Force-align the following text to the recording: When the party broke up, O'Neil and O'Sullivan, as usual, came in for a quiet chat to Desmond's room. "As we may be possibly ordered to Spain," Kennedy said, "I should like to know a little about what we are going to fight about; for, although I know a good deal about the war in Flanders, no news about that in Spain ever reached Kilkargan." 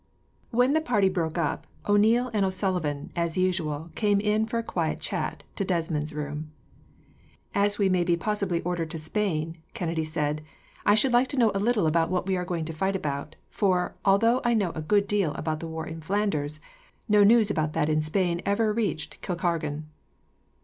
When 0.49 0.73
the 0.73 0.81
party 0.81 1.09
broke 1.09 1.37
up, 1.37 1.67
O'Neil 1.87 2.31
and 2.33 2.43
O'Sullivan, 2.43 3.11
as 3.15 3.37
usual, 3.37 3.91
came 3.93 4.19
in 4.19 4.47
for 4.47 4.57
a 4.57 4.63
quiet 4.63 4.99
chat 4.99 5.43
to 5.57 5.63
Desmond's 5.63 6.11
room. 6.11 6.49
"As 7.53 7.77
we 7.77 7.87
may 7.87 8.03
be 8.03 8.17
possibly 8.17 8.61
ordered 8.63 8.89
to 8.89 8.97
Spain," 8.97 9.57
Kennedy 9.75 10.03
said, 10.03 10.41
"I 10.87 10.95
should 10.95 11.13
like 11.13 11.27
to 11.27 11.37
know 11.37 11.51
a 11.53 11.59
little 11.59 11.85
about 11.85 12.09
what 12.09 12.25
we 12.25 12.35
are 12.35 12.45
going 12.45 12.65
to 12.65 12.73
fight 12.73 12.95
about; 12.95 13.35
for, 13.51 13.93
although 14.03 14.41
I 14.43 14.55
know 14.55 14.71
a 14.73 14.81
good 14.81 15.07
deal 15.07 15.35
about 15.35 15.59
the 15.59 15.67
war 15.67 15.85
in 15.85 16.01
Flanders, 16.01 16.59
no 17.07 17.23
news 17.23 17.51
about 17.51 17.73
that 17.73 17.87
in 17.87 18.01
Spain 18.01 18.41
ever 18.43 18.73
reached 18.73 19.21
Kilkargan." 19.21 19.83